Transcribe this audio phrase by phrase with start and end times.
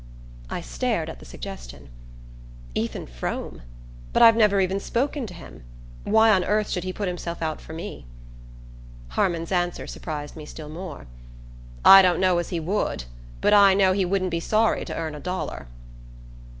[0.49, 1.89] I stared at the suggestion.
[2.73, 3.61] "Ethan Frome?
[4.13, 5.63] But I've never even spoken to him.
[6.05, 8.07] Why on earth should he put himself out for me?"
[9.09, 11.05] Harmon's answer surprised me still more.
[11.85, 13.03] "I don't know as he would;
[13.41, 15.67] but I know he wouldn't be sorry to earn a dollar."